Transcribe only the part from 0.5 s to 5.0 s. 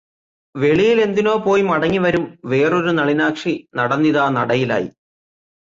വെളിയിലെന്തിനോ പോയി മടങ്ങിവരും വേറൊരു നളിനാക്ഷി നടന്നിതാ നടയിലായി.